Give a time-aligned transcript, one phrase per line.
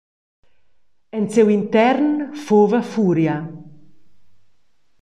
[1.19, 2.09] En siu intern
[2.45, 3.37] fuva furia.